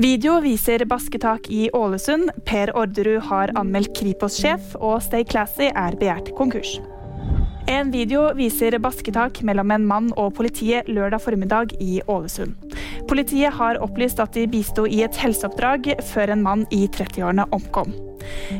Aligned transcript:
Video 0.00 0.38
viser 0.40 0.80
basketak 0.88 1.50
i 1.52 1.66
Ålesund. 1.76 2.30
Per 2.48 2.70
Orderud 2.72 3.20
har 3.28 3.50
anmeldt 3.60 3.90
Kripos-sjef, 3.98 4.70
og 4.80 5.02
Stay 5.04 5.26
Classy 5.28 5.66
er 5.68 5.98
begjært 6.00 6.30
konkurs. 6.38 6.78
En 7.68 7.90
video 7.92 8.22
viser 8.38 8.78
basketak 8.80 9.42
mellom 9.44 9.74
en 9.76 9.84
mann 9.90 10.08
og 10.16 10.32
politiet 10.38 10.88
lørdag 10.88 11.20
formiddag 11.20 11.76
i 11.84 12.00
Ålesund. 12.08 12.56
Politiet 13.12 13.52
har 13.58 13.82
opplyst 13.84 14.24
at 14.24 14.32
de 14.32 14.46
bisto 14.48 14.86
i 14.88 15.02
et 15.04 15.20
helseoppdrag 15.20 15.92
før 16.14 16.32
en 16.32 16.48
mann 16.48 16.64
i 16.72 16.86
30-årene 16.88 17.50
omkom. 17.52 17.92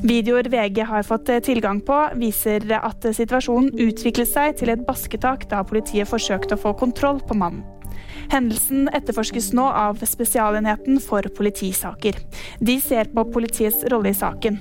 Videoer 0.04 0.52
VG 0.52 0.84
har 0.92 1.08
fått 1.08 1.32
tilgang 1.48 1.80
på, 1.80 2.04
viser 2.20 2.68
at 2.82 3.12
situasjonen 3.16 3.72
utviklet 3.88 4.28
seg 4.28 4.60
til 4.60 4.76
et 4.76 4.84
basketak 4.84 5.48
da 5.48 5.64
politiet 5.64 6.12
forsøkte 6.12 6.60
å 6.60 6.66
få 6.68 6.76
kontroll 6.84 7.24
på 7.24 7.40
mannen. 7.40 7.64
Hendelsen 8.30 8.86
etterforskes 8.94 9.50
nå 9.58 9.64
av 9.74 9.98
Spesialenheten 10.06 11.00
for 11.02 11.26
politisaker. 11.36 12.18
De 12.62 12.76
ser 12.82 13.10
på 13.14 13.24
politiets 13.34 13.82
rolle 13.90 14.12
i 14.12 14.16
saken. 14.16 14.60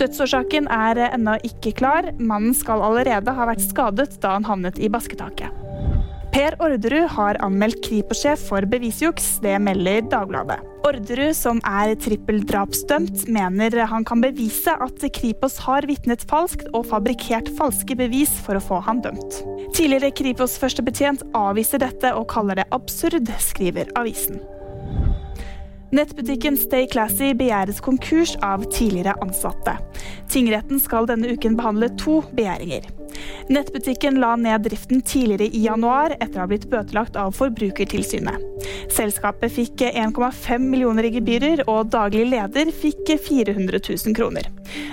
Dødsårsaken 0.00 0.66
er 0.72 1.04
ennå 1.12 1.36
ikke 1.46 1.76
klar. 1.78 2.10
Mannen 2.18 2.56
skal 2.58 2.82
allerede 2.82 3.36
ha 3.36 3.46
vært 3.52 3.62
skadet 3.62 4.18
da 4.24 4.34
han 4.34 4.48
havnet 4.48 4.82
i 4.82 4.90
basketaket. 4.90 5.62
Per 6.34 6.56
Orderud 6.58 7.12
har 7.14 7.38
anmeldt 7.46 7.78
Kripos-sjef 7.86 8.48
for 8.48 8.66
bevisjuks, 8.66 9.36
det 9.44 9.54
melder 9.62 10.02
Dagbladet. 10.10 10.58
Orderud, 10.84 11.30
som 11.38 11.60
er 11.62 11.94
trippeldrapsdømt, 12.02 13.28
mener 13.30 13.78
han 13.86 14.02
kan 14.04 14.24
bevise 14.24 14.74
at 14.74 15.06
Kripos 15.14 15.60
har 15.62 15.86
vitnet 15.86 16.26
falskt 16.26 16.66
og 16.74 16.88
fabrikkert 16.90 17.52
falske 17.54 17.94
bevis 18.02 18.34
for 18.42 18.58
å 18.58 18.64
få 18.66 18.82
han 18.82 19.04
dømt. 19.06 19.44
Tidligere 19.74 20.12
Kripos 20.14 20.54
førstebetjent 20.62 21.24
avviser 21.34 21.80
dette 21.82 22.12
og 22.14 22.28
kaller 22.30 22.60
det 22.60 22.68
absurd, 22.74 23.26
skriver 23.42 23.88
avisen. 23.98 24.38
Nettbutikken 25.94 26.56
Stay 26.58 26.86
Classy 26.90 27.32
begjæres 27.38 27.80
konkurs 27.82 28.36
av 28.42 28.64
tidligere 28.70 29.16
ansatte. 29.22 29.74
Tingretten 30.30 30.78
skal 30.82 31.10
denne 31.10 31.34
uken 31.34 31.58
behandle 31.58 31.90
to 31.98 32.20
begjæringer. 32.38 32.86
Nettbutikken 33.50 34.22
la 34.22 34.36
ned 34.38 34.66
driften 34.66 35.02
tidligere 35.02 35.50
i 35.50 35.66
januar 35.66 36.14
etter 36.20 36.38
å 36.38 36.46
ha 36.46 36.50
blitt 36.50 36.70
bøtelagt 36.70 37.18
av 37.18 37.34
Forbrukertilsynet. 37.34 38.53
Selskapet 38.94 39.50
fikk 39.50 39.82
1,5 39.88 40.62
millioner 40.62 41.08
i 41.08 41.10
gebyrer, 41.16 41.64
og 41.70 41.90
daglig 41.90 42.28
leder 42.30 42.70
fikk 42.70 43.10
400 43.26 43.80
000 43.82 44.14
kroner. 44.14 44.46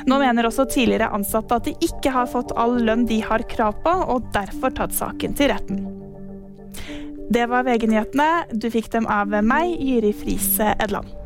Nå 0.09 0.17
mener 0.23 0.49
også 0.49 0.65
tidligere 0.73 1.11
ansatte 1.13 1.59
at 1.59 1.69
de 1.69 1.75
ikke 1.85 2.13
har 2.15 2.29
fått 2.31 2.55
all 2.57 2.79
lønn 2.81 3.05
de 3.09 3.21
har 3.21 3.45
krav 3.51 3.77
på, 3.85 3.93
og 4.15 4.31
derfor 4.33 4.73
tatt 4.73 4.97
saken 4.97 5.37
til 5.37 5.53
retten. 5.53 5.85
Det 7.31 7.45
var 7.47 7.63
VG-nyhetene. 7.63 8.57
Du 8.57 8.71
fikk 8.73 8.89
dem 8.91 9.05
av 9.07 9.37
meg, 9.45 9.77
Jyri 9.77 10.15
Friise 10.17 10.73
Edland. 10.81 11.20